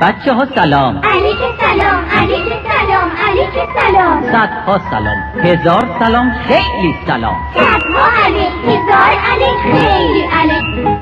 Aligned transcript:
بچه 0.00 0.32
ها 0.34 0.44
سلام. 0.54 1.00
علیک 1.04 1.38
سلام 1.60 2.04
علیک 2.18 2.52
سلام 2.68 3.10
علیک 3.28 3.68
سلام. 3.80 4.22
صدها 4.22 4.78
سلام. 4.90 5.18
هزار 5.44 5.84
سلام 5.98 6.32
خیلی 6.48 6.94
سلام. 7.06 7.36
صدها 7.54 8.06
علیک 8.26 8.52
هزار 8.64 9.12
علیک 9.32 9.58
خیلی 9.72 10.22
علیک 10.22 10.99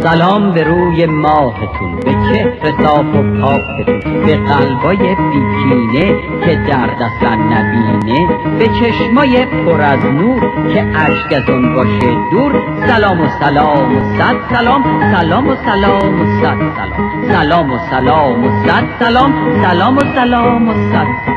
سلام 0.00 0.52
به 0.52 0.64
روی 0.64 1.06
ماهتون 1.06 1.96
به 1.96 2.12
چهر 2.12 2.82
صاف 2.82 3.06
و 3.06 3.40
پاکتون 3.40 4.26
به 4.26 4.36
قلبای 4.36 5.14
بیکینه 5.14 6.20
که 6.44 6.54
درد 6.68 7.02
اصلا 7.02 7.34
نبینه 7.34 8.28
به 8.58 8.68
چشمای 8.68 9.46
پر 9.46 9.80
از 9.80 10.04
نور 10.04 10.40
که 10.74 10.82
اشک 10.82 11.32
از 11.32 11.50
اون 11.50 11.74
باشه 11.74 12.16
دور. 12.30 12.62
سلام 12.86 13.20
و 13.20 13.28
سلام 13.28 13.96
و 13.96 14.18
صد 14.18 14.54
سلام 14.54 15.12
سلام 15.14 15.48
و 15.48 15.56
سلام 15.56 16.20
و 16.20 16.40
صد 16.40 16.58
سلام 16.76 17.28
سلام 17.28 17.72
و 17.72 17.78
سلام 17.90 18.44
و 18.44 18.66
صد 18.66 18.84
سلام 18.98 19.62
سلام 19.62 19.96
و 19.96 20.00
سلام 20.14 20.68
و 20.68 20.72
صد 20.72 21.06
سلام. 21.24 21.31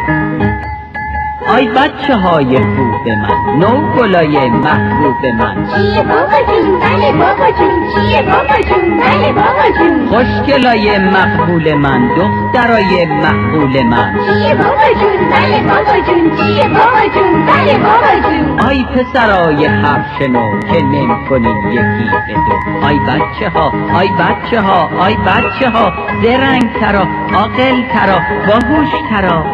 آی 1.49 1.67
بچه 1.67 2.15
های 2.15 2.57
خوب 2.57 3.07
من 3.07 3.59
نو 3.59 3.93
گلای 3.97 4.49
محبوب 4.49 5.25
من. 5.25 5.67
چیه 5.75 6.03
بابا 6.03 6.37
جون؟ 6.47 6.79
بله 6.79 7.11
بابا 7.11 7.51
جون. 7.57 7.71
چیه 7.95 8.21
بابا 8.21 8.61
جون؟ 8.69 8.97
بله 8.99 9.33
بابا 9.33 9.77
جون. 9.79 10.07
خوشگلای 10.09 10.99
مقبول 10.99 11.73
من 11.73 12.07
دخترای 12.17 13.05
محبول 13.05 13.83
من. 13.83 14.13
چیه 14.25 14.55
بابا 14.55 14.87
جون؟ 14.99 15.29
بله 15.31 15.61
بابا 15.63 15.99
جون. 16.07 16.35
چیه 16.37 16.67
بابا 16.69 17.01
جون؟ 17.15 17.45
بله 17.45 17.77
بابا 17.77 18.29
جون. 18.29 18.59
آی 18.69 18.85
پسرای 18.85 19.65
حرف 19.65 20.05
شنو 20.19 20.59
که 20.59 20.81
نمی‌کنین 20.83 21.57
یکی 21.71 22.09
به 22.27 22.33
دو. 22.33 22.85
آی 22.87 22.99
بچه 22.99 23.49
ها 23.49 23.73
آی 23.99 24.07
بچه 24.07 24.61
ها 24.61 24.89
آی 24.99 25.15
بچه 25.15 25.69
ها 25.69 25.93
زرنگ 26.23 26.79
ترا 26.79 27.07
عاقل 27.33 27.81
ترا 27.93 28.19
باهوش 28.47 28.89
ترا 29.09 29.45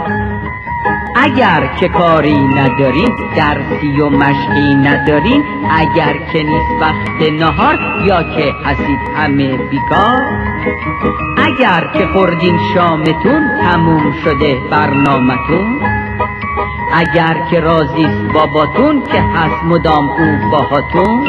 اگر 1.23 1.69
که 1.79 1.87
کاری 1.87 2.37
ندارین 2.37 3.15
درسی 3.35 4.01
و 4.01 4.09
مشقی 4.09 4.75
ندارین 4.75 5.43
اگر 5.71 6.13
که 6.33 6.43
نیست 6.43 6.81
وقت 6.81 7.31
نهار 7.31 7.79
یا 8.05 8.23
که 8.23 8.53
هستید 8.65 8.99
همه 9.15 9.57
بیکار. 9.57 10.21
اگر 11.37 11.89
که 11.93 12.07
خوردین 12.07 12.59
شامتون 12.73 13.61
تموم 13.61 14.13
شده 14.23 14.57
برنامتون 14.71 15.81
اگر 16.93 17.37
که 17.51 17.59
راضیست 17.59 18.33
باباتون 18.33 19.03
که 19.11 19.21
هست 19.21 19.63
مدام 19.63 20.09
او 20.09 20.51
باهاتون. 20.51 21.27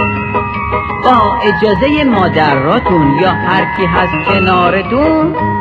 با 1.04 1.38
اجازه 1.42 2.04
مادراتون 2.04 3.18
یا 3.20 3.30
هر 3.30 3.76
کی 3.76 3.86
هست 3.86 4.28
کنارتون. 4.28 5.52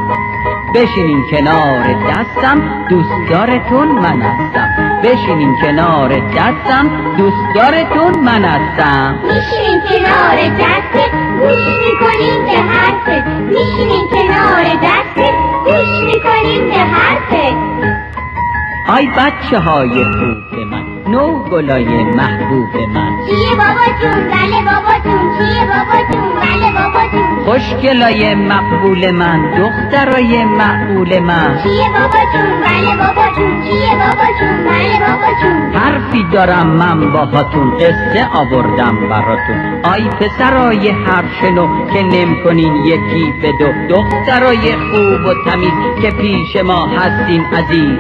بشینین 0.76 1.24
کنار 1.32 1.84
دستم 2.10 2.86
دوستدارتون 2.90 3.88
من 3.88 4.22
هستم. 4.22 5.00
بشینین 5.04 5.56
کنار 5.62 6.10
دستم 6.10 6.90
دوستدارتون 7.18 8.24
من 8.24 8.46
هستم. 8.46 9.20
میشینین 9.24 9.82
کنار 9.90 10.38
دستت 10.60 11.12
گوش 11.40 11.66
می‌کنین 11.86 12.46
به 12.46 12.72
حرفت 12.74 13.28
میشینین 13.28 14.08
کنار 14.12 14.64
دستت 14.84 15.34
گوش 15.66 16.14
می‌کنین 16.14 16.70
به 16.70 16.78
حرفت 16.78 17.56
آی 18.90 19.08
بچه 19.08 19.60
های 19.60 20.04
خوب 20.04 20.60
من. 20.72 20.91
نو 21.08 21.44
گلای 21.50 22.04
محبوب 22.04 22.76
من. 22.94 23.12
چیه 23.28 23.56
بابا 23.56 23.86
جون؟ 24.02 24.24
بله 24.32 24.60
بابا 24.66 24.94
جون. 25.04 25.38
چیه 25.38 25.66
بابا 25.66 26.00
جون؟ 26.12 26.32
بله 26.42 26.72
بابا 26.78 27.04
جون. 27.12 27.46
خوشگلای 27.46 28.36
مقبول 28.36 29.12
من 29.12 29.40
دخترای 29.58 30.46
معقول 30.46 31.20
من. 31.20 31.60
چیه 31.64 31.90
بابا 31.94 32.22
جون؟ 32.34 32.62
بله 32.62 32.92
بابا 32.98 33.36
جون. 33.36 33.64
چیه 33.64 33.94
بابا 34.02 34.28
جون؟ 34.40 34.64
بله 34.64 35.00
بابا 35.00 35.42
جون. 35.42 35.74
حرفی 35.74 36.24
دارم 36.34 36.68
من 36.68 37.12
باهاتون 37.12 37.78
قصه 37.78 38.28
آوردم 38.34 39.10
براتون. 39.10 39.82
آی 39.84 40.10
پسرای 40.10 40.90
حرف 40.90 41.26
شنو 41.42 41.86
که 41.94 42.04
نم 42.04 42.44
کنین 42.44 42.76
یکی 42.76 43.34
به 43.42 43.52
دو 43.60 43.96
دخترای 43.96 44.76
خوب 44.76 45.26
و 45.26 45.34
تمیز 45.50 46.02
که 46.02 46.12
پیش 46.12 46.56
ما 46.64 46.86
هستین 46.86 47.46
عزیز. 47.46 48.00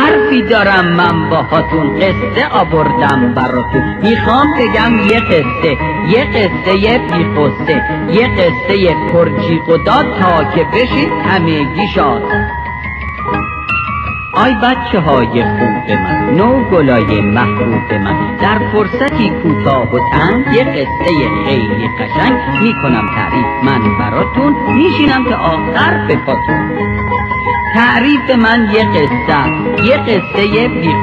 حرفی 0.00 0.42
دارم 0.42 0.86
من 0.86 1.30
باهاتون 1.30 1.96
قصه 1.96 2.48
آوردم 2.50 3.34
براتون. 3.34 3.96
می‌خوام 4.02 4.46
بگم 4.58 4.98
یه 5.10 5.20
قصه 5.20 5.76
یه 6.08 6.24
قصه 6.24 6.98
بی 6.98 7.24
قصه 7.24 7.82
یه 8.12 8.28
قصه 8.28 8.94
پرجیغ 9.12 9.68
و 9.68 9.76
داد 9.76 10.20
تا 10.20 10.44
که 10.44 10.64
بشید 10.64 11.12
همگی 11.12 11.88
شاد. 11.94 12.22
آی 14.34 14.54
بچه 14.54 15.00
های 15.00 15.44
خوب 15.44 15.90
من 15.90 16.34
نو 16.36 16.70
گلای 16.70 17.20
محبوب 17.20 17.92
من 17.92 18.36
در 18.36 18.58
فرصتی 18.72 19.30
کوتاه 19.42 19.94
و 19.94 19.98
تنگ 20.12 20.54
یه 20.54 20.64
قصه 20.64 21.28
خیلی 21.44 21.88
قشنگ 21.98 22.62
می‌کنم 22.62 23.06
تعریف 23.14 23.46
من 23.64 23.98
براتون. 23.98 24.56
میشینم 24.76 25.24
که 25.24 25.34
آخر 25.34 26.06
به 26.08 26.16
پاتون 26.16 26.70
تعریف 27.74 28.30
من 28.30 28.68
یه 28.72 28.84
قصه 28.84 29.84
یه 29.84 29.96
قصه 29.96 30.68
بی 30.68 30.94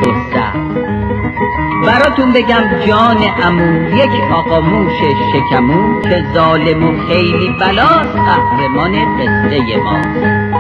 براتون 1.85 2.31
بگم 2.31 2.63
جان 2.87 3.17
امو 3.43 3.97
یک 3.97 4.31
آقا 4.33 4.61
موش 4.61 4.93
شکمو 5.33 6.01
که 6.01 6.25
ظالم 6.33 6.83
و 6.83 7.07
خیلی 7.07 7.49
بلاست 7.59 8.15
قهرمان 8.15 9.17
قصه 9.17 9.77
ماست. 9.77 10.57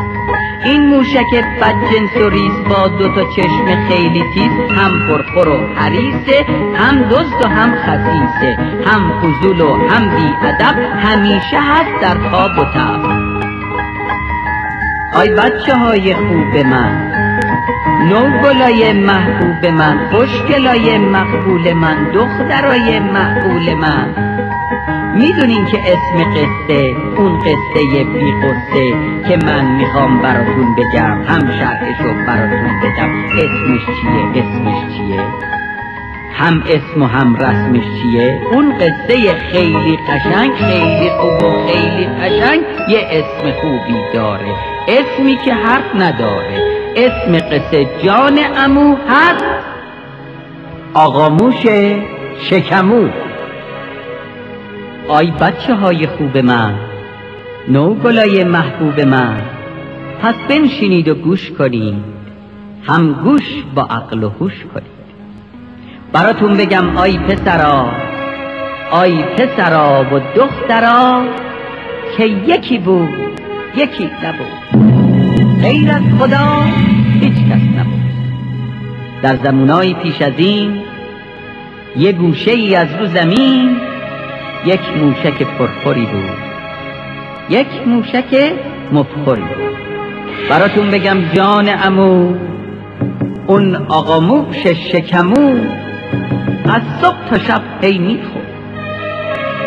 این 0.65 0.85
موشک 0.89 1.45
بدجنس 1.61 2.17
و 2.25 2.29
ریز 2.29 2.53
با 2.69 2.87
دو 2.87 3.07
تا 3.07 3.23
چشم 3.35 3.87
خیلی 3.87 4.23
تیز 4.33 4.51
هم 4.77 4.91
پرخور 5.07 5.49
و 5.49 5.67
حریصه 5.75 6.45
هم 6.75 7.03
دزد 7.03 7.45
و 7.45 7.49
هم 7.49 7.75
خسیسه 7.75 8.57
هم 8.85 9.21
فضول 9.21 9.61
و 9.61 9.87
هم 9.87 10.09
بی 10.15 10.47
ادب 10.47 10.79
همیشه 10.79 11.59
هست 11.61 12.01
در 12.01 12.29
خواب 12.29 12.51
و 12.57 12.63
تب. 12.63 13.26
آی 15.17 15.29
بچه 15.29 15.75
های 15.75 16.13
خوب 16.13 16.65
من. 16.65 17.11
نو 18.09 18.41
گلای 18.43 18.93
محبوب 18.93 19.65
من 19.65 19.97
خوشگلای 20.11 20.97
مقبول 20.97 21.73
من 21.73 22.11
دخترای 22.13 22.99
معقول 22.99 23.73
من. 23.73 24.13
می‌دونین 25.15 25.65
که 25.65 25.79
اسم 25.79 26.23
قصه 26.33 26.95
اون 27.17 27.39
قصه 27.39 28.03
بی 28.03 28.31
قصه 28.43 28.91
که 29.27 29.45
من 29.45 29.75
می‌خوام 29.75 30.21
براتون 30.21 30.75
بگم. 30.75 31.21
هم 31.27 31.51
شرحشو 31.59 32.13
براتون 32.27 32.79
بدم 32.83 33.25
اسمش 33.25 33.85
چیه؟ 33.85 34.43
اسمش 34.43 34.97
چیه؟ 34.97 35.21
هم 36.33 36.63
اسم 36.69 37.01
و 37.01 37.05
هم 37.05 37.35
رسمش 37.35 37.83
چیه؟ 38.01 38.41
اون 38.51 38.73
قصه 38.73 39.33
خیلی 39.51 39.97
قشنگ 39.97 40.53
خیلی 40.53 41.09
خوب 41.09 41.43
و 41.43 41.67
خیلی 41.67 42.05
قشنگ 42.05 42.61
یه 42.89 43.07
اسم 43.11 43.51
خوبی 43.51 43.99
داره. 44.13 44.76
اسمی 44.87 45.37
که 45.45 45.53
حرف 45.53 45.95
نداره. 45.95 46.63
اسم 46.95 47.37
قصه 47.37 47.87
جان 48.03 48.39
امو 48.57 48.95
هست. 49.09 49.45
آقاموش 50.93 51.65
شکمو. 52.41 53.09
آی 55.07 55.31
بچه 55.31 55.75
های 55.75 56.07
خوب 56.07 56.37
من 56.37 56.73
نو 57.67 57.93
گلای 57.93 58.43
محبوب 58.43 58.99
من 58.99 59.41
پس 60.21 60.35
بنشینید 60.49 61.07
و 61.07 61.15
گوش 61.15 61.51
کنید. 61.51 62.17
هم 62.83 63.13
گوش 63.13 63.63
با 63.75 63.81
عقل 63.81 64.23
و 64.23 64.29
هوش 64.29 64.65
کنید. 64.73 64.97
براتون 66.13 66.57
بگم 66.57 66.97
آی 66.97 67.17
پسرا 67.17 67.85
آی 68.91 69.23
پسرا 69.23 70.05
و 70.11 70.19
دخترا 70.35 71.23
که 72.17 72.25
یکی 72.25 72.77
بود 72.77 73.09
یکی 73.77 74.09
نبود. 74.23 74.81
غیر 75.61 75.91
از 75.91 76.01
خدا 76.19 76.63
هیچ 77.21 77.33
کس 77.33 77.61
نبود. 77.77 78.01
در 79.21 79.35
زمانای 79.35 79.93
پیش 79.93 80.21
از 80.21 80.33
این 80.37 80.81
یه 81.97 82.11
گوشه 82.11 82.51
ای 82.51 82.75
از 82.75 82.87
رو 82.99 83.05
زمین 83.05 83.77
یک 84.65 84.79
موشک 85.01 85.43
پرخوری 85.43 86.05
بود. 86.05 86.37
یک 87.49 87.87
موشک 87.87 88.53
مفخوری 88.91 89.41
بود. 89.41 89.77
براتون 90.49 90.89
بگم 90.89 91.17
جان 91.33 91.69
امو 91.83 92.33
اون 93.47 93.75
آقا 93.75 94.19
موش 94.19 94.67
شکمو 94.67 95.55
از 96.69 96.81
صبح 97.01 97.29
تا 97.29 97.37
شب 97.37 97.61
هی 97.81 97.97
می‌خورد. 97.97 98.47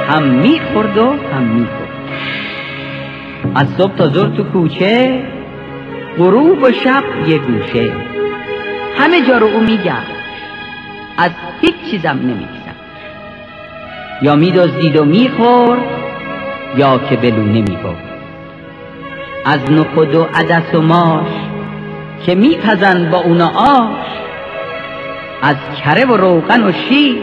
هم 0.08 0.22
می‌خورد 0.22 0.98
و 0.98 1.12
هم 1.34 1.42
می‌خورد. 1.42 1.79
از 3.54 3.66
صبح 3.78 3.96
تا 3.96 4.08
زور 4.08 4.28
تو 4.36 4.44
کوچه 4.44 5.24
غروب 6.18 6.62
و 6.62 6.72
شب 6.72 7.04
یه 7.26 7.38
گوشه. 7.38 7.92
همه 8.98 9.20
جا 9.28 9.38
رو 9.38 9.46
او 9.46 9.60
میگشت 9.60 10.20
از 11.18 11.30
هیچ 11.60 11.74
چیزم 11.90 12.18
نمیگذشت 12.22 12.60
یا 14.22 14.36
میدزدید 14.36 14.96
و 14.96 15.04
می‌خورد 15.04 15.80
یا 16.76 16.98
که 16.98 17.16
بلونه 17.16 17.60
می 17.60 17.76
گفت 17.84 18.10
از 19.44 19.70
نخود 19.70 20.14
و 20.14 20.26
عدس 20.34 20.74
و 20.74 20.80
ماش 20.80 21.28
که 22.26 22.34
میپزن 22.34 23.10
با 23.10 23.18
اونا 23.18 23.48
آش 23.48 24.06
از 25.42 25.56
کره 25.84 26.04
و 26.04 26.16
روغن 26.16 26.62
و 26.62 26.72
شیر 26.72 27.16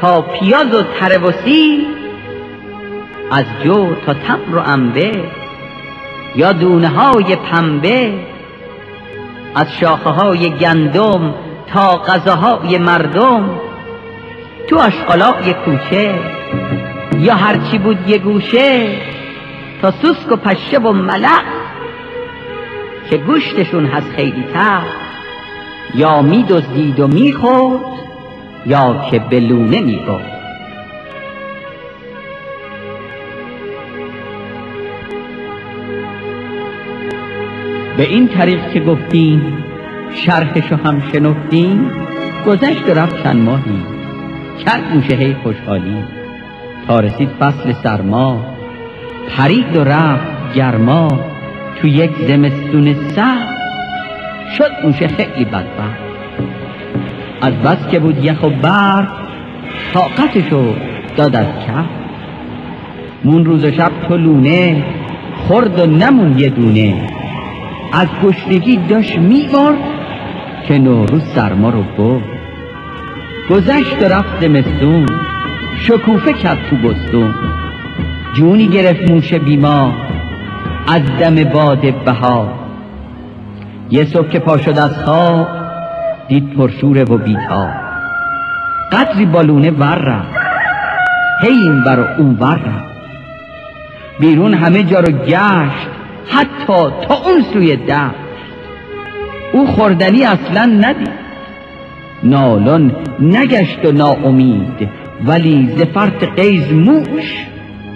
تا 0.00 0.22
پیاز 0.22 0.74
و 0.74 0.82
تره 0.82 1.18
و 1.18 1.32
سیر 1.32 1.86
از 3.30 3.44
جو 3.64 3.94
تا 4.06 4.14
تمر 4.14 4.56
و 4.56 4.62
انبه 4.66 5.12
یا 6.36 6.52
دونه 6.52 6.88
های 6.88 7.36
پنبه 7.36 8.12
از 9.54 9.66
شاخه 9.80 10.10
های 10.10 10.50
گندم 10.50 11.34
تا 11.72 11.96
غذاهای 11.96 12.78
مردم 12.78 13.50
تو 14.68 14.78
اشقالای 14.78 15.54
کوچه 15.64 16.14
یا 17.18 17.34
هرچی 17.34 17.78
بود 17.78 18.08
یه 18.08 18.18
گوشه 18.18 18.98
تا 19.82 19.90
سوسک 19.90 20.32
و 20.32 20.36
پشه 20.36 20.78
و 20.78 20.92
ملق 20.92 21.44
که 23.10 23.16
گوشتشون 23.16 23.86
هست 23.86 24.10
خیلی 24.16 24.44
تر 24.54 24.82
یا 25.94 26.22
میدزدید 26.22 27.00
و 27.00 27.08
می‌خورد 27.08 27.80
یا 28.66 29.06
که 29.10 29.18
بلونه 29.18 29.80
می‌برد. 29.80 30.37
به 37.98 38.04
این 38.04 38.28
طریق 38.28 38.70
که 38.72 38.80
گفتیم 38.80 39.42
شرحشو 40.14 40.76
هم 40.76 41.02
شنفتیم 41.12 41.90
گذشت 42.46 42.90
رفت 42.96 43.22
چند 43.22 43.42
ماهی. 43.42 43.82
کرد 44.66 44.94
موشه 44.94 45.16
هی 45.16 45.34
خوشحالی. 45.42 45.96
تا 46.88 47.00
رسید 47.00 47.28
فصل 47.28 47.72
سرما 47.72 48.44
پرید 49.36 49.76
و 49.76 49.84
رفت 49.84 50.54
گرما. 50.54 51.20
تو 51.80 51.88
یک 51.88 52.10
زمستون 52.28 52.94
سخت 52.94 53.48
شد 54.58 54.70
موشه 54.84 55.08
خیلی 55.08 55.44
بدبخت. 55.44 56.02
از 57.40 57.54
بس 57.54 57.88
که 57.90 57.98
بود 57.98 58.24
یخ 58.24 58.42
و 58.42 58.50
برف 58.50 59.08
طاقتشو 59.94 60.74
داد 61.16 61.36
از 61.36 61.46
کف. 61.46 61.86
مون 63.24 63.44
روز 63.44 63.64
و 63.64 63.70
شب 63.70 63.90
تو 64.08 64.16
لونه 64.16 64.84
خورد 65.36 65.80
و 65.80 65.86
نمون 65.86 66.38
یه 66.38 66.48
دونه. 66.48 67.17
از 67.92 68.08
گشنگی 68.24 68.76
داشت 68.76 69.18
میبارد 69.18 69.78
که 70.68 70.78
نوروز 70.78 71.22
سرما 71.34 71.70
رو 71.70 71.82
برد. 71.82 72.24
گذشت 73.50 74.02
رفت 74.02 74.40
زمستون 74.40 75.06
شکوفه 75.78 76.32
کرد 76.32 76.58
تو 76.70 76.76
بستون. 76.76 77.34
جونی 78.34 78.68
گرفت 78.68 79.10
موش 79.10 79.34
بیما 79.34 79.92
از 80.88 81.02
دم 81.20 81.44
باد 81.44 82.04
بها 82.04 82.48
یه 83.90 84.04
صبح 84.04 84.28
که 84.28 84.38
پا 84.38 84.58
شد 84.58 84.78
از 84.78 84.98
خواب 85.04 85.48
دید 86.28 86.54
پرشوره 86.54 87.04
و 87.04 87.18
بیتا 87.18 87.68
قدری 88.92 89.26
بالونه 89.26 89.70
ور 89.70 89.98
رفت. 89.98 90.38
هی 91.42 91.52
این 91.52 91.84
بر 91.84 92.00
اون 92.00 92.36
ور 92.40 92.54
رفت. 92.54 92.88
بیرون 94.20 94.54
همه 94.54 94.82
جا 94.82 95.00
رو 95.00 95.12
گشت. 95.12 95.97
حتی 96.28 97.06
تا 97.08 97.14
اون 97.14 97.44
سوی 97.52 97.76
دشت 97.76 98.28
او 99.52 99.66
خوردنی 99.66 100.24
اصلا 100.24 100.64
ندید. 100.64 101.28
نالان 102.22 102.92
نگشت 103.20 103.84
و 103.84 103.92
ناامید 103.92 104.88
ولی 105.26 105.68
ز 105.76 105.82
فرط 105.82 106.24
قیز 106.24 106.72
موش 106.72 107.46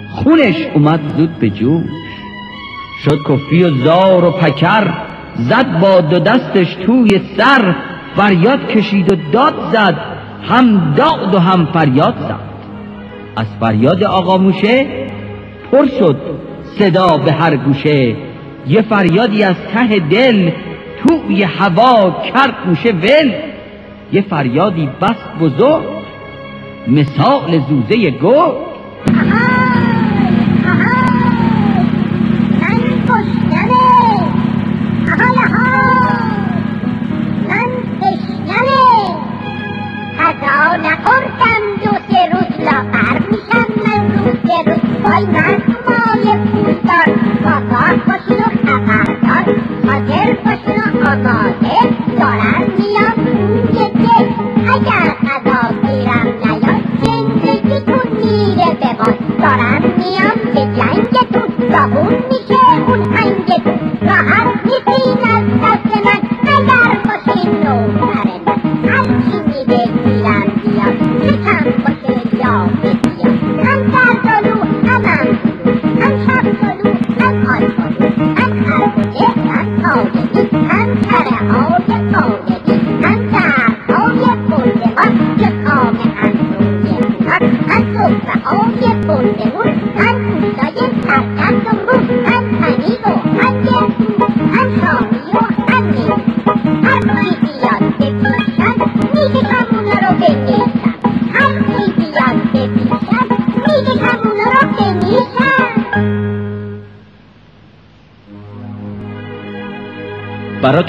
خونش 0.09 0.67
اومد 0.73 0.99
زود 1.17 1.39
به 1.39 1.49
جوش 1.49 1.83
شد 3.03 3.19
کفی 3.29 3.63
و 3.63 3.69
زار 3.69 4.25
و 4.25 4.31
پکر 4.31 4.93
زد 5.35 5.79
با 5.79 6.01
دو 6.01 6.19
دستش 6.19 6.75
توی 6.85 7.21
سر 7.37 7.75
فریاد 8.15 8.67
کشید 8.67 9.13
و 9.13 9.15
داد 9.31 9.53
زد 9.71 9.95
هم 10.43 10.93
داد 10.93 11.35
و 11.35 11.39
هم 11.39 11.65
فریاد 11.73 12.15
زد. 12.19 12.53
از 13.35 13.47
فریاد 13.59 14.03
آقا 14.03 14.37
موشه 14.37 14.87
پر 15.71 15.85
شد 15.99 16.17
صدا 16.79 17.17
به 17.17 17.31
هر 17.31 17.55
گوشه 17.55 18.15
یه 18.67 18.81
فریادی 18.81 19.43
از 19.43 19.55
ته 19.73 19.99
دل 19.99 20.51
توی 20.97 21.43
هوا 21.43 22.21
کرد 22.33 22.55
موشه 22.65 22.89
ول. 22.89 23.33
یه 24.11 24.21
فریادی 24.21 24.89
بس 25.01 25.17
بزرگ 25.39 25.83
مثال 26.87 27.59
زوزه 27.69 28.09
گرگ. 28.09 28.73
نخوردم 40.83 41.63
دو 41.83 41.91
سه 42.09 42.29
روز 42.31 42.67
لاغر 42.67 43.19
میشم 43.29 43.67
من 43.85 44.11
روز 44.11 44.35
به 44.35 44.71
روز 44.71 45.03
وای 45.03 45.25
مردمای 45.25 45.62
حاضر 50.45 50.63
باشین 50.65 51.03
و 51.03 51.07
آماده 51.07 51.79
دارم 52.19 52.63
میام 52.77 53.25
روی 53.37 53.89
دل 53.89 54.27
اگر 54.73 55.15
غذا 55.25 55.61
گیرم 55.81 56.27
نیاد 56.43 56.83
زندگیتون 57.03 58.07
میره 58.17 58.69
به 58.79 58.93
باد 58.97 59.17
دارم 59.39 59.81
میام 59.97 60.53
به 60.53 60.61
جنگتون 60.81 61.69
داغون 61.71 62.13
میشه 62.15 62.32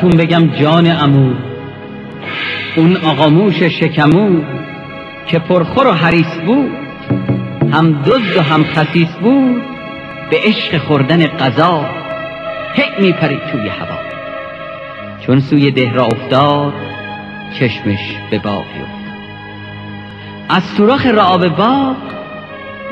براتون 0.04 0.25
بگم 0.25 0.46
جان 0.46 0.87
امو 0.87 1.34
اون 2.76 2.96
آقاموش 2.96 3.62
شکمو 3.62 4.40
که 5.26 5.38
پرخور 5.38 5.87
و 5.87 5.92
حریص 5.92 6.38
بود 6.46 6.70
هم 7.73 8.02
دزد 8.02 8.37
و 8.37 8.42
هم 8.42 8.64
خسیس 8.64 9.08
بود 9.23 9.62
به 10.30 10.37
عشق 10.44 10.78
خوردن 10.78 11.26
غذا 11.26 11.87
هی 12.75 12.84
میپرید 13.00 13.40
توی 13.52 13.68
هوا. 13.68 13.99
چون 15.26 15.40
سوی 15.40 15.70
ده 15.70 15.92
را 15.92 16.04
افتاد 16.04 16.73
چشمش 17.58 18.16
به 18.30 18.38
باغ 18.38 18.64
از 20.49 20.62
سوراخ 20.62 21.06
رعاب 21.06 21.49
باغ 21.49 21.96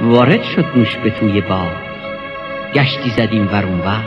وارد 0.02 0.42
شد 0.42 0.64
موش 0.76 0.96
به 0.96 1.10
توی 1.10 1.40
باغ. 1.40 1.72
گشتی 2.74 3.10
زدیم 3.10 3.48
ورون 3.52 3.80
ور. 3.80 4.04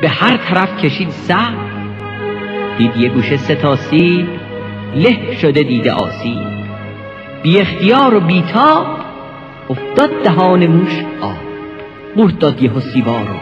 به 0.00 0.08
هر 0.08 0.36
طرف 0.36 0.76
کشید 0.84 1.10
سر 1.10 1.73
دید 2.78 2.96
یه 2.96 3.08
گوشه 3.08 3.36
ستاسی 3.36 4.26
له 4.94 5.36
شده 5.42 5.62
دیده 5.62 5.92
آسی. 5.92 6.38
بی 7.42 7.60
اختیار 7.60 8.14
و 8.14 8.20
بیتاب 8.20 8.86
افتاد 9.70 10.22
دهان 10.24 10.66
موش 10.66 10.92
آب. 11.20 11.36
قورت 12.16 12.38
داد 12.38 12.62
یه 12.62 12.70
سیبا 12.80 13.20
رو 13.20 13.36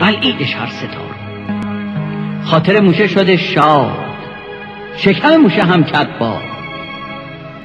بلعیدش 0.00 0.54
هر 0.54 0.66
ستار. 0.66 1.14
خاطر 2.44 2.80
موشه 2.80 3.06
شده 3.06 3.36
شاد 3.36 4.08
شکم 4.96 5.36
موشه 5.36 5.62
هم 5.62 5.84
کرد 5.84 6.18
باد. 6.18 6.42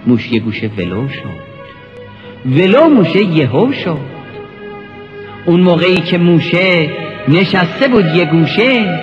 موش 0.08 0.32
یه 0.32 0.40
گوشه 0.40 0.72
ولو 0.78 1.08
شد 1.08 1.44
ولو 2.46 2.90
موشه 2.90 3.24
یهو 3.24 3.72
شد. 3.74 4.14
اون 5.46 5.62
موقعی 5.62 5.98
که 5.98 6.18
موشه 6.18 6.90
نشسته 7.28 7.88
بود 7.88 8.06
یه 8.06 8.26
گوشه 8.26 9.00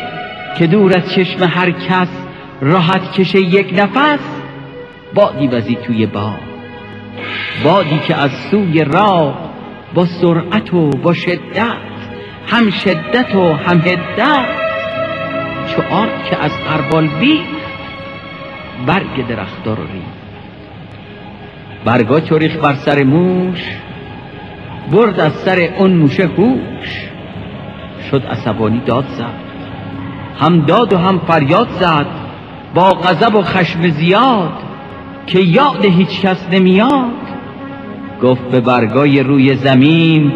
که 0.58 0.66
دور 0.66 0.96
از 0.96 1.12
چشم 1.12 1.44
هر 1.44 1.70
کس 1.70 2.08
راحت 2.60 3.12
کشه 3.12 3.40
یک 3.40 3.74
نفس 3.78 4.20
بادی 5.14 5.46
وزید 5.46 5.80
توی 5.80 6.06
باد. 6.06 6.40
بادی 7.64 7.98
که 7.98 8.16
از 8.16 8.30
سوی 8.50 8.84
راه 8.84 9.50
با 9.94 10.06
سرعت 10.06 10.74
و 10.74 10.90
با 10.90 11.12
شدت 11.12 11.76
هم 12.46 12.70
شدت 12.70 13.34
و 13.34 13.52
هم 13.52 13.78
هدت 13.78 14.46
چو 15.66 15.82
که 16.30 16.44
از 16.44 16.52
قربال 16.52 17.06
بیخت 17.06 17.60
برگ 18.86 19.26
درختار 19.28 19.76
رو 19.76 19.82
ری 19.82 20.02
برگا 21.84 22.20
چوریخ 22.20 22.56
بر 22.56 22.74
سر 22.74 23.02
موش 23.02 23.60
برد 24.92 25.20
از 25.20 25.32
سر 25.32 25.68
اون 25.78 25.92
موشه 25.92 26.26
هوش. 26.26 27.10
شد 28.10 28.22
عصبانی 28.26 28.80
داد 28.86 29.06
زد. 29.08 29.49
هم 30.40 30.60
داد 30.60 30.92
و 30.92 30.98
هم 30.98 31.18
فریاد 31.18 31.68
زد 31.80 32.06
با 32.74 32.90
غضب 32.90 33.34
و 33.34 33.42
خشم 33.42 33.90
زیاد 33.90 34.52
که 35.26 35.40
یاد 35.40 35.84
هیچ 35.84 36.20
کس 36.20 36.46
نمیاد. 36.52 37.10
گفت 38.22 38.42
به 38.42 38.60
برگای 38.60 39.22
روی 39.22 39.56
زمین 39.56 40.32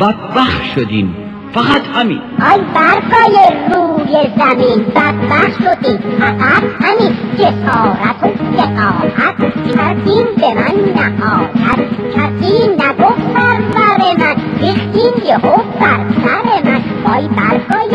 بدبخ 0.00 0.64
شدیم 0.74 1.16
فقط 1.52 1.82
همین. 1.94 2.20
آی 2.52 2.60
برگای 2.74 3.36
روی 3.74 4.12
زمین 4.38 4.84
بدبخ 4.84 5.48
شدیم 5.58 5.98
فقط 6.20 6.62
همین. 6.80 7.16
جسارت 7.38 8.22
و 8.22 8.28
سقاحت 8.56 9.36
کردیم 9.76 10.26
به 10.36 10.54
من 10.54 10.74
نهایت 10.94 11.88
کسی 12.14 12.68
نگفت 12.68 13.22
سرور 13.34 13.60
من 13.74 14.36
ریختیم 14.60 15.28
یهو 15.28 15.56
بر 15.80 16.04
سر 16.24 16.62
من. 16.64 16.82
آی 17.14 17.28
برگای 17.28 17.93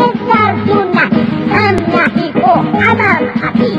همم 3.40 3.52
خفی 3.52 3.76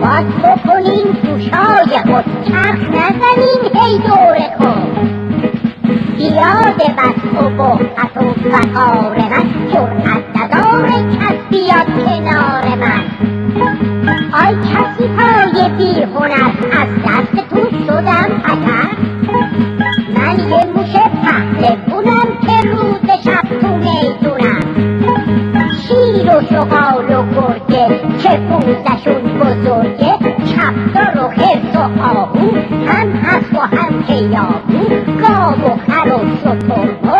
باز 0.00 0.24
بکنیم 0.24 1.12
گوشای 1.22 1.98
خود 2.06 2.24
چرخ 2.48 2.88
نزنیم 2.88 3.62
هی 3.74 3.98
دور 3.98 4.38
خود. 4.58 4.96
بیاد 6.16 6.76
بس 6.76 7.42
و 7.42 7.50
بحت 7.50 8.16
و 8.16 8.50
فقار 8.50 9.18
من 9.18 9.68
جرأت 9.72 10.24
نداره 10.36 11.16
کس 11.16 11.38
بیاد 11.50 11.86
کنار. 12.04 12.65
که 28.66 28.72
پوزشون 28.72 29.38
بزرگه 29.38 30.18
چپدار 30.46 31.24
و 31.24 31.28
خرس 31.28 31.76
و 31.76 32.02
آهو 32.02 32.56
هم 32.86 33.10
هست 33.10 33.54
و 33.54 33.76
هم 33.76 34.04
هیاهو 34.08 34.88
گاو 35.06 35.72
و 35.72 35.76
خر 35.88 36.12
و 36.12 36.48
و 37.06 37.14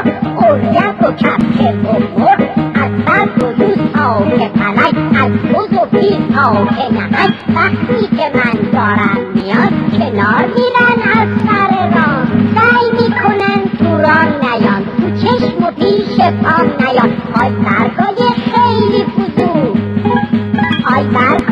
اردک 0.45 1.03
و 1.03 1.13
کپک 1.13 1.73
ببر 1.73 2.49
از 2.75 2.91
برگ 3.07 3.45
و 3.45 3.63
یوز 3.63 3.79
تا 3.95 4.25
که 4.39 4.49
پلک 4.49 4.95
از 5.23 5.33
بز 5.33 5.79
و 5.79 5.87
پیل 5.87 6.35
تا 6.35 6.65
که 6.65 6.93
نهک 6.93 7.35
وقتی 7.55 8.17
که 8.17 8.31
من 8.35 8.71
دارم 8.73 9.19
میاد 9.35 9.73
کنار 9.93 10.45
میرن 10.57 11.21
از 11.21 11.29
سر 11.47 11.91
راه. 11.95 12.27
سعی 12.55 12.91
می‌کنن 12.93 13.63
تو 13.79 13.99
راه 13.99 14.27
نیان 14.27 14.85
تو 14.85 15.11
چشم 15.17 15.65
و 15.65 15.71
پیش 15.71 16.17
پام 16.21 16.73
نیان. 16.81 17.13
آی 17.41 17.51
آی 20.97 21.07
برگای 21.07 21.46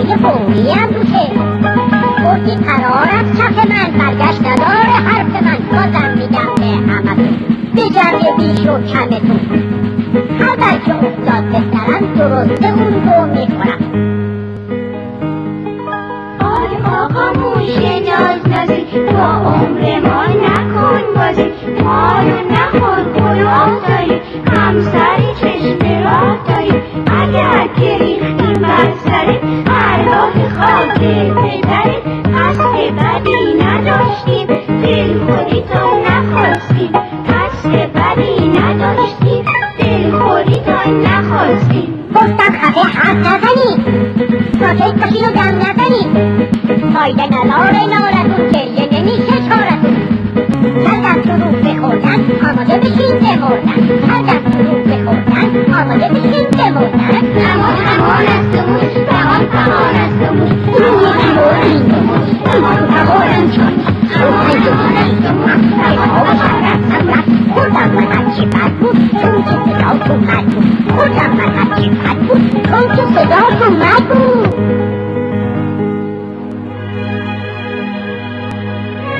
پیشوای 0.00 0.16
فوری 0.16 0.70
هم 0.70 0.86
بوشه 0.86 1.26
گفتی 2.24 2.64
قرار 2.64 3.08
از 3.18 3.38
چپ 3.38 3.68
من 3.68 3.98
برگشت 3.98 4.40
نداره 4.40 4.92
حرف 5.06 5.42
من. 5.42 5.58
بازم 5.70 6.18
میگم 6.18 6.54
به 6.56 6.92
همتون 6.92 7.38
به 7.74 7.82
جمع 7.82 8.36
بیش 8.36 8.60
و 8.60 8.78
کمتون. 8.82 9.40
هر 10.40 10.56
بچه 10.56 10.94
افتاد 10.94 11.44
به 11.44 11.62
سرم 11.72 12.14
درسته 12.14 12.68
اون 12.68 12.94
رو 12.94 13.40
آی 16.40 16.76
آقا 17.02 17.32
موشه 17.40 18.00
ناز 18.00 18.48
نازی 18.48 18.84
با 19.12 19.50
عمر 19.50 20.00
ما 20.00 20.24
نکن 20.24 21.02
بازی. 21.16 21.50
ما 21.84 22.12
رو 22.20 22.52
نخور 22.52 23.04
گناه 23.04 23.80
داری. 23.88 24.20
همسری 24.56 25.34
چشم 25.40 26.04
راه 26.04 26.38
داری 26.48 26.82
اگر 27.06 27.68
که 27.76 28.39
ریختیم 28.60 28.76
بر 28.76 28.92
سر 29.04 29.38
هر 29.72 30.04
راه 30.04 30.48
خاک 30.48 30.98
پدر 30.98 31.90
قصد 32.34 32.74
بدی 32.96 33.54
نداشتیم 33.64 34.46
دلخوری 34.82 35.62
تو 35.72 36.00
نخواستیم. 36.00 36.92
قصد 37.28 37.92
بدی 37.92 38.48
نداشتیم 38.48 39.44
دلخوری 39.78 40.54
تو 40.54 40.90
نخواستیم. 40.90 41.94
گفتم 42.14 42.52
خفه 42.52 42.80
حرف 42.80 43.16
نزنید 43.16 43.80
ساکت 44.60 44.94
باشین 44.94 45.24
و 45.24 45.32
دم 45.32 45.58
نزنید 45.58 46.10
فایده 46.94 47.24
نداره 47.24 47.84
نارتون 47.86 48.49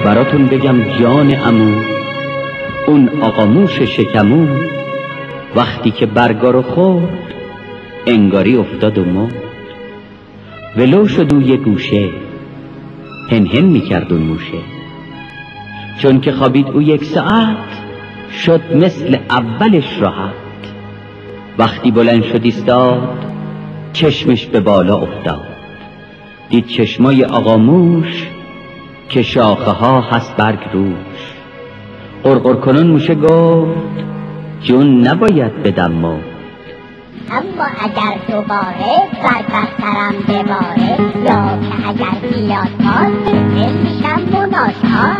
براتون 0.04 0.46
بگم 0.46 0.76
جان 1.00 1.34
امو 1.46 1.82
اون 2.86 3.08
آقاموش 3.22 3.82
شکمو 3.82 4.46
وقتی 5.56 5.90
که 5.90 6.06
برگا 6.06 6.50
رو 6.50 6.62
خورد 6.62 7.34
انگاری 8.06 8.56
افتاد 8.56 8.98
و 8.98 9.04
مرد. 9.04 9.34
ولو 10.76 11.08
شد 11.08 11.34
او 11.34 11.42
یه 11.42 11.56
گوشه 11.56 12.08
هن 13.30 13.46
هن 13.46 13.64
می‌کرد 13.64 14.12
اون 14.12 14.22
موشه. 14.22 14.58
چون 15.98 16.20
که 16.20 16.32
خوابید 16.32 16.66
او 16.66 16.82
یک 16.82 17.04
ساعت 17.04 17.56
شد 18.32 18.60
مثل 18.74 19.18
اولش 19.30 19.98
راحت. 20.00 20.39
وقتی 21.58 21.90
بلند 21.90 22.22
شد 22.22 22.40
ایستاد 22.42 23.24
چشمش 23.92 24.46
به 24.46 24.60
بالا 24.60 24.96
افتاد. 24.96 25.46
دید 26.48 26.66
چشمای 26.66 27.24
آقاموش 27.24 28.28
که 29.08 29.22
شاخه 29.22 29.70
ها 29.70 30.00
هست 30.00 30.36
برگ 30.36 30.58
روش. 30.72 31.34
قرقر 32.22 32.54
کنون 32.54 32.86
موشه 32.86 33.14
گفت 33.14 33.80
جون 34.60 35.06
نباید 35.06 35.62
بدم 35.62 35.92
مرد. 35.92 36.24
اما 37.30 37.66
اگر 37.80 38.18
دوباره 38.28 39.08
بر 39.22 39.42
بسترم 39.42 40.14
بباره 40.28 40.90
یا 41.24 41.58
که 41.58 41.88
اگر 41.88 42.28
بیاد 42.28 42.68
دل 43.54 43.72
میشم 43.72 44.20
مناشا 44.32 45.16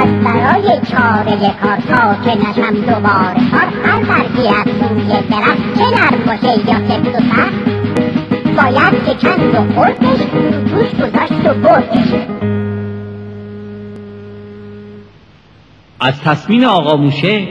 از 0.00 0.24
برای 0.24 0.62
چاره 0.62 1.54
کار 1.62 1.76
تا 1.76 2.14
که 2.24 2.38
نشم 2.38 2.74
دوباره 2.74 3.50
کار 3.50 3.68
هر 3.84 4.04
برگی 4.04 4.48
از 4.48 4.90
روی 4.90 5.08
درخت 5.30 5.78
چه 5.78 5.84
نرم 5.90 6.24
باشه 6.26 6.58
یا 6.58 6.88
سفت 6.88 7.08
و 7.08 7.20
سخت. 7.20 7.70
باید 8.56 9.04
که 9.04 9.14
چند 9.14 9.54
و 9.54 9.74
خردش 9.74 10.20
توش 10.70 11.00
گذاشت 11.00 11.46
و 11.46 11.54
بردش. 11.54 12.08
از 16.00 16.20
تصمیم 16.20 16.64
آقا 16.64 16.96
موشه 16.96 17.48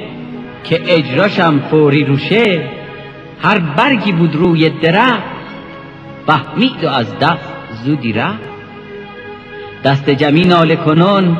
که 0.63 0.81
اجراشم 0.87 1.59
فوری 1.71 2.03
روشه 2.03 2.69
هر 3.41 3.59
برگی 3.59 4.11
بود 4.11 4.35
روی 4.35 4.69
درخت 4.69 5.23
فهمید 6.27 6.83
و 6.83 6.89
از 6.89 7.19
دست 7.19 7.53
زودی 7.85 8.13
رفت. 8.13 8.49
دست 9.83 10.09
جمعی 10.09 10.45
ناله 10.45 10.75
کنان 10.75 11.37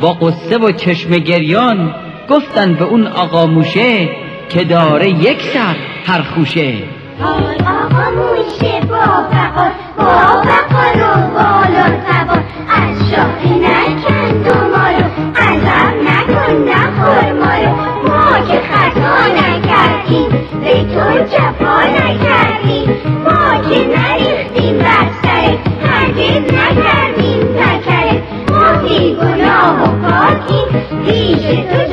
با 0.00 0.12
قصه 0.12 0.58
و 0.58 0.72
چشم 0.72 1.10
گریان 1.10 1.94
گفتن 2.30 2.74
به 2.74 2.84
اون 2.84 3.06
آقا 3.06 3.46
موشه 3.46 4.08
که 4.48 4.64
داره 4.64 5.08
یک 5.08 5.42
سر 5.42 5.76
هر 6.06 6.22
خوشه. 6.22 6.74
آقا 7.20 8.10
موشه 8.10 8.80
با 8.88 9.06
بقا 9.32 9.68
با 9.98 10.42
بقا 10.42 10.84
رو 10.94 11.28
بالا 11.34 11.86
سوار. 11.86 12.44
از 12.68 13.10
شاخه 13.10 13.54
نکند 13.54 14.46
و 14.46 14.54
ما 14.54 14.88
رو 14.88 15.04
عذب 15.42 15.94
نکن 16.08 16.54
نخور 16.68 17.32
ما 17.32 17.54
رو. 17.64 17.76
ما 18.08 18.46
که 18.46 18.60
خطا 18.60 19.26
نکردیم 19.26 20.28
به 20.60 20.94
تو 20.94 21.24
جفا 21.36 21.82
نکردیم. 21.86 22.88
ما 23.24 23.70
که 23.70 23.78
پاکیم 31.16 31.66
پیش 31.68 31.85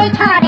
نداره 0.00 0.12
چاره 0.18 0.39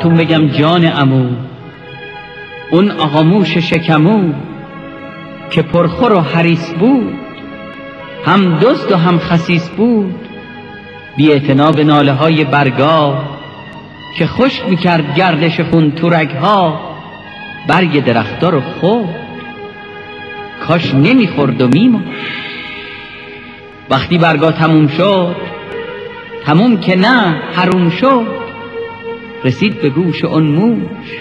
براتون 0.00 0.16
بگم 0.16 0.48
جان 0.48 0.92
امو 0.96 1.26
اون 2.70 2.90
آقا 2.90 3.22
موش 3.22 3.58
شکمو 3.58 4.32
که 5.50 5.62
پرخور 5.62 6.12
و 6.12 6.20
حریص 6.20 6.72
بود. 6.74 7.14
هم 8.26 8.58
دست 8.58 8.92
و 8.92 8.96
هم 8.96 9.18
خسیس 9.18 9.68
بود. 9.68 10.14
بی 11.16 11.38
به 11.76 11.84
ناله 11.84 12.12
های 12.12 12.44
برگاه 12.44 13.38
که 14.18 14.26
خشک 14.26 14.68
می‌کرد 14.68 15.14
گردش 15.14 15.60
خون 15.60 15.90
تورک 15.90 16.30
ها 16.30 16.80
برگ 17.68 18.04
درختار 18.04 18.52
رو 18.52 18.60
خورد 18.60 19.16
کاش 20.68 20.94
نمی‌خورد 20.94 21.62
و 21.62 21.68
میمرد. 21.68 22.04
وقتی 23.90 24.18
برگا 24.18 24.52
تموم 24.52 24.88
شد 24.88 25.36
تموم 26.44 26.76
که 26.76 26.96
نه 26.96 27.42
حروم 27.54 27.90
شد. 27.90 28.39
رسید 29.44 29.80
به 29.82 29.90
گوش 29.90 30.24
اون 30.24 30.42
موش. 30.42 31.20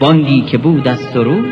بانگی 0.00 0.40
که 0.40 0.58
بود 0.58 0.88
از 0.88 0.98
سروش 1.00 1.46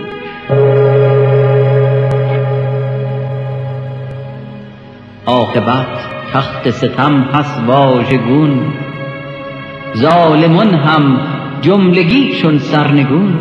عاقبت 5.27 6.11
تخت 6.33 6.71
ستم 6.71 7.25
پس 7.33 7.59
واژگون 7.67 8.73
ظالمون 9.97 10.75
هم 10.75 11.21
جملگیشون 11.61 12.59
سرنگون. 12.59 13.39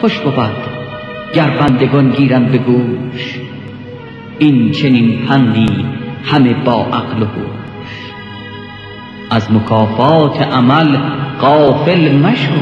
خوش 0.00 0.18
بود 0.18 0.56
گر 1.34 1.50
بندگان 1.50 2.10
گیرند 2.10 2.50
به 2.50 2.58
گوش. 2.58 3.40
این 4.38 4.70
چنین 4.70 5.26
پندی 5.26 5.84
همه 6.24 6.54
با 6.54 6.86
عقل 6.92 7.22
و 7.22 7.26
از 9.30 9.52
مکافات 9.52 10.42
عمل 10.42 10.96
غافل 11.40 12.16
مشو. 12.16 12.52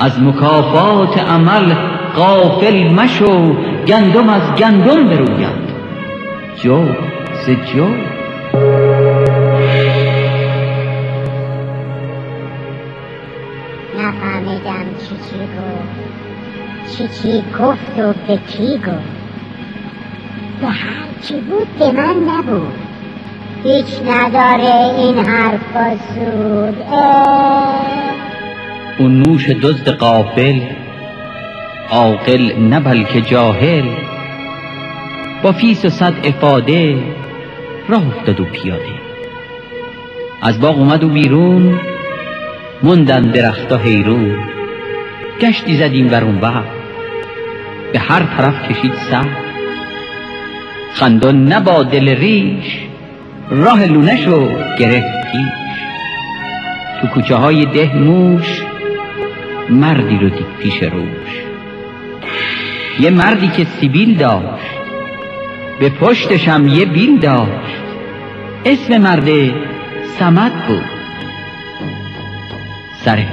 از 0.00 0.22
مکافات 0.22 1.18
عمل 1.18 1.74
غافل 2.16 2.88
مشو 2.88 3.54
گندم 3.86 4.28
از 4.28 4.54
گندم 4.58 5.08
بروید. 5.08 5.68
جو 6.62 6.86
ز 7.46 7.50
جو. 7.50 7.88
نفهمیدم 13.98 14.84
چی 14.98 15.14
چی 15.30 15.38
گفت. 15.38 15.98
چی 16.96 17.08
چی 17.22 17.44
گفت 17.58 17.98
و 17.98 18.12
به 18.26 18.36
کی 18.36 18.76
گفت. 18.78 19.18
به 20.60 20.66
هر 20.66 21.08
چی 21.22 21.40
بود 21.40 21.68
به 21.78 21.92
من 21.92 22.14
نبود. 22.14 22.87
هیچ 23.64 23.86
نداره 24.06 24.94
این 24.98 25.18
حرفا 25.18 25.96
سود 26.14 26.82
اه. 26.92 27.80
اون 28.98 29.22
موش 29.26 29.50
دزد 29.50 29.88
قافل 29.88 30.60
عاقل 31.90 32.52
نه 32.58 32.80
بلکه 32.80 33.20
جاهل. 33.20 33.84
با 35.42 35.52
فیس 35.52 35.84
و 35.84 35.88
صد 35.88 36.14
افاده 36.24 36.98
راه 37.88 38.06
افتاد 38.06 38.40
و 38.40 38.44
پیاده. 38.44 38.94
از 40.42 40.60
باغ 40.60 40.78
اومد 40.78 41.04
و 41.04 41.08
بیرون 41.08 41.80
موندن 42.82 43.22
درختا 43.22 43.76
حیرون. 43.76 44.38
گشتی 45.40 45.76
زدیم 45.76 46.08
بر 46.08 46.24
اون 46.24 46.40
وقت 46.40 46.68
به 47.92 47.98
هر 47.98 48.22
طرف 48.36 48.68
کشید 48.68 48.94
سر. 49.10 49.28
خندان 50.92 51.52
نبا 51.52 51.82
دل 51.82 52.08
ریش 52.08 52.87
راه 53.50 53.86
لونشو 53.86 54.48
گرفت 54.78 55.32
پیش 55.32 55.78
تو 57.00 57.06
کوچه 57.06 57.34
های 57.34 57.64
ده 57.64 57.96
موش 57.96 58.62
مردی 59.70 60.18
رو 60.18 60.28
دید 60.28 60.46
پیش 60.58 60.82
روش. 60.82 61.42
یه 63.00 63.10
مردی 63.10 63.48
که 63.48 63.64
سیبیل 63.64 64.16
داشت. 64.18 64.78
به 65.80 65.88
پشتشم 65.88 66.68
یه 66.68 66.84
بیل 66.84 67.18
داشت. 67.18 67.82
اسم 68.64 68.98
مرده 68.98 69.54
سمت 70.18 70.52
بود. 70.68 70.84
سرش 73.04 73.26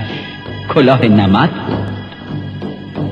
کلاه 0.73 1.06
نمد 1.06 1.51
بود. 1.67 1.95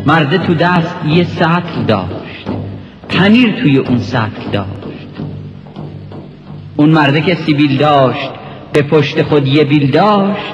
مرده 0.06 0.38
تو 0.38 0.54
دست 0.54 0.96
یه 1.06 1.24
سطل 1.24 1.84
داشت. 1.88 2.48
پنیر 3.10 3.62
توی 3.62 3.78
اون 3.78 3.98
سطل 3.98 4.52
داشت. 4.52 4.83
اون 6.84 6.92
مرده 6.92 7.22
که 7.22 7.36
سیبیل 7.36 7.78
داشت 7.78 8.30
به 8.74 8.82
پشت 8.82 9.22
خود 9.22 9.48
یه 9.48 9.64
بیل 9.64 9.92
داشت 9.92 10.54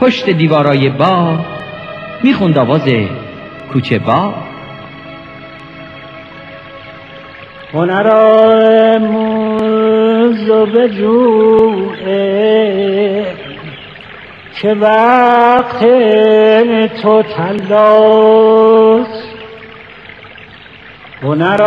پشت 0.00 0.30
دیوارای 0.30 0.90
با 0.90 1.38
می‌خوند 2.22 2.58
آواز 2.58 2.88
کوچه 3.72 3.98
با 3.98 4.34
هنر 7.72 8.08
آموز 8.96 10.50
و 10.50 10.66
بجوه 10.66 11.96
که 14.60 14.74
وقت 14.74 15.80
تو 17.02 17.22
تلاست 17.22 19.28
هنر 21.22 21.62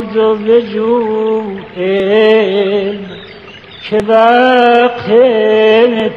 آموز 0.00 0.16
و 0.16 0.36
بجوه 0.36 1.44
که 3.90 3.98
وقت 4.08 5.10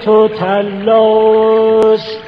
تو 0.05 0.27
تلاست 0.27 2.19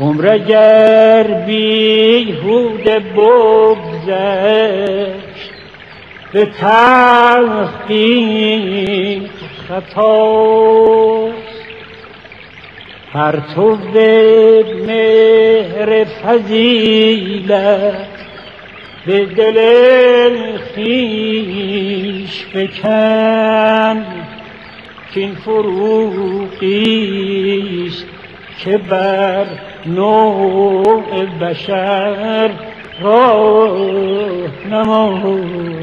عمر 0.00 0.38
گر 0.38 1.44
بیهود 1.46 2.84
بگذشت 3.16 4.30
به 6.32 6.44
تحقیق 6.44 7.98
خطاست 9.68 11.34
پرتو 13.12 13.76
مهر 14.86 16.04
فضیلت 16.04 18.17
به 19.08 19.26
دل 19.26 20.56
خیش 20.56 22.46
بکن 22.54 24.06
که 25.14 25.20
این 25.20 25.34
فروغیست 25.34 26.66
که 28.64 28.78
بر 28.78 29.46
نوع 29.86 31.26
بشر 31.40 32.50
راه 33.02 33.76
نمود 34.70 35.78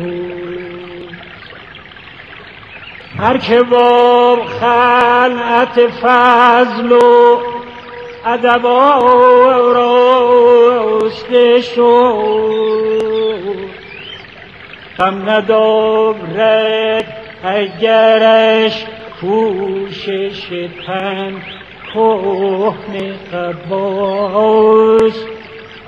هر 3.19 3.37
که 3.37 3.63
با 3.63 4.37
خلعت 4.59 5.87
فضل 5.87 6.91
و 6.91 7.37
ادب 8.25 8.65
آراسته 9.05 10.01
شد 11.61 13.04
غم 14.99 15.29
ندارد 15.29 17.05
اگرش 17.43 18.85
کوشش 19.21 20.67
تن 20.87 21.33
کهنه 21.93 23.13
قباست 23.33 25.27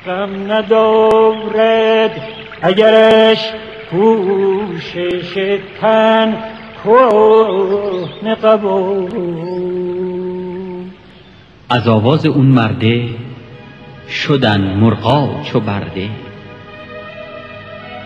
غم 0.06 0.52
ندارد 0.52 2.22
اگرش 2.62 3.52
کوشش 3.92 5.60
تن 5.82 6.38
کهنه 6.84 8.36
قباست 8.36 9.16
از 11.70 11.88
آواز 11.88 12.26
اون 12.26 12.46
مرده 12.46 13.10
شدن 14.10 14.62
مرغا 14.62 15.30
چو 15.44 15.60
برده. 15.60 16.10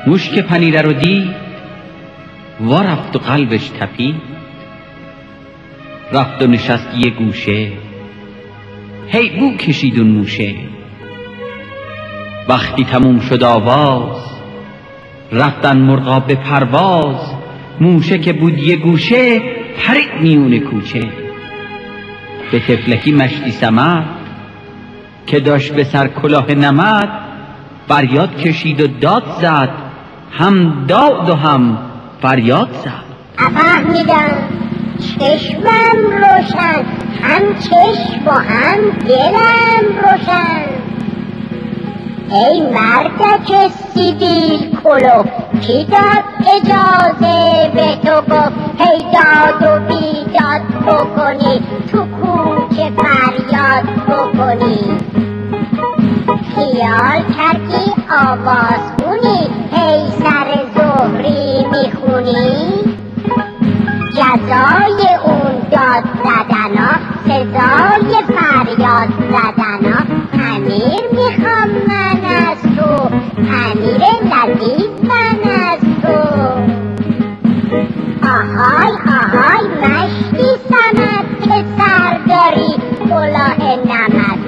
موش 0.08 0.30
که 0.30 0.42
پنیره 0.42 0.82
رو 0.82 0.94
دید 0.94 1.36
و 2.62 2.74
رفت 2.74 3.16
و 3.16 3.20
قلبش 3.20 3.70
تپید. 3.70 4.16
رفت 6.14 6.42
و 6.42 6.48
نشست 6.48 6.88
یه 6.98 7.10
گوشه 7.10 7.72
هی 9.08 9.30
بو 9.30 9.58
کشید 9.58 10.00
اون 10.00 10.08
موشه 10.08 10.56
وقتی 12.50 12.84
تموم 12.84 13.20
شد 13.20 13.44
آواز 13.44 14.16
رفتن 15.32 15.78
مرغا 15.78 16.20
به 16.20 16.36
پرواز 16.36 17.34
موشه 17.82 18.18
که 18.18 18.34
بود 18.34 18.58
یه 18.58 18.76
گوشه 18.76 19.40
پرید 19.78 20.10
میون 20.22 20.60
کوچه. 20.60 21.02
به 22.52 22.60
تفلکی 22.60 23.12
مشتی 23.12 23.52
سمت 23.52 24.06
که 25.28 25.40
داشت 25.40 25.74
به 25.74 25.84
سر 25.84 26.08
کلاه 26.08 26.52
نمد 26.52 27.10
فریاد 27.88 28.38
کشید 28.38 28.82
و 28.82 28.88
داد 28.88 29.24
زد. 29.42 29.70
هم 30.32 30.86
داد 30.88 31.30
و 31.30 31.36
هم 31.36 31.78
فریاد 32.22 32.70
زد. 32.84 33.12
نفهمیدم 33.40 34.38
چشمم 35.00 35.98
روشن 36.12 36.86
هم 37.24 37.56
چشم 37.60 38.28
و 38.28 38.32
هم 38.32 38.78
دلم 39.08 39.86
روشن. 40.04 40.72
ای 42.32 42.62
مردک 42.62 43.72
سیبیل 43.94 44.78
کلو 44.84 45.24
کی 45.62 45.86
داد 45.86 46.24
اجازه 46.56 47.72
به 47.74 47.96
تو 48.04 48.22
گفت 48.22 48.82
هی 48.82 49.00
داد 49.14 49.62
و 49.62 49.80
بیداد 49.88 50.62
بکنی 50.86 51.62
تو 51.92 52.06
کوچه 52.06 52.92
فریاد 52.98 53.84
بکنی. 54.08 54.98
خیال 56.56 57.24
کردی 57.38 57.92
آواز 58.28 58.82
خونی 59.04 59.48
هی 59.82 60.12
سر 60.24 60.50
زهری 60.76 61.66
می‌خونی؟ 61.66 62.68
جزای 64.16 65.08
اون 65.26 65.56
داد 65.72 66.04
زدنا 66.24 66.92
سزای 67.26 68.24
فریاد 68.28 69.10
زدنا 69.32 69.98
پنیر 70.34 71.02
می‌خوام 71.12 71.70
من 71.88 72.26
از 72.26 72.62
تو 72.78 73.10
پنیر 73.36 74.02
لذیذ 74.32 74.92
من 75.04 75.52
از 75.52 75.80
تو. 76.02 76.42
آهای 78.24 78.94
آهای 79.08 79.68
مشتی 79.82 80.48
سمت 80.70 81.42
که 81.44 81.66
سر 81.78 82.18
داری 82.28 82.82
نمد 83.86 84.41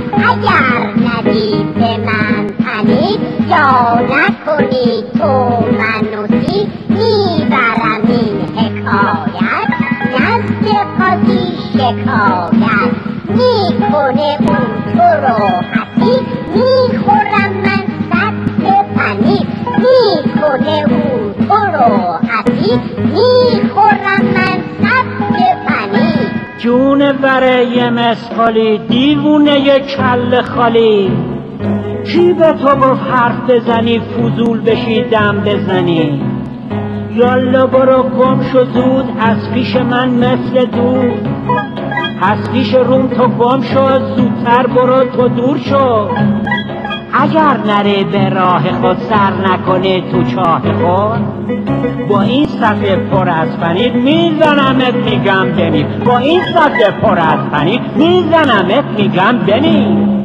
بره 27.34 27.65
یه 27.65 27.89
مسخالی 27.89 28.78
دیوونه 28.78 29.60
یه 29.60 29.80
کل 29.80 30.41
خالی. 30.41 31.12
کی 32.06 32.34
به 32.34 32.54
تو 32.54 32.76
گفت 32.76 33.02
حرف 33.12 33.50
بزنی 33.50 34.00
فضول 34.00 34.62
بشی 34.62 35.04
دم 35.04 35.43
بزنی؟ 35.46 36.22
یالا 37.12 37.65
برو 37.65 38.04
گم 38.04 38.43
شو 38.43 38.65
زود 38.65 39.06
از 39.19 39.52
پیش 39.54 39.76
من 39.76 40.10
مثل 40.10 40.65
دود. 40.65 41.28
از 42.22 42.52
پیش 42.52 42.74
روم 42.74 43.08
تو 43.08 43.28
گم 43.28 43.62
شو 43.62 44.15
زودتر 44.15 44.67
برو 44.67 45.04
تو 45.04 45.28
دور 45.28 45.58
شو. 45.58 46.10
اگر 47.13 47.58
نره 47.65 48.04
به 48.04 48.30
راه 48.30 48.71
خود 48.71 48.97
سر 48.97 49.34
نکنه 49.34 50.12
تو 50.12 50.23
چاه 50.23 50.62
خود 50.73 51.21
با 52.08 52.21
این 52.21 52.45
صفحه 52.45 52.95
پر 52.95 53.30
از 53.30 53.60
پنیر 53.60 53.93
میزنمت 53.93 54.93
میگم 54.93 55.52
بمیر 55.52 55.86
با 55.86 56.17
این 56.17 56.41
صفحه 56.41 56.91
پر 57.02 57.19
از 57.19 57.49
پنیر 57.52 57.82
میزنمت 57.95 58.86
میگم 58.97 59.38
بمیر 59.38 60.22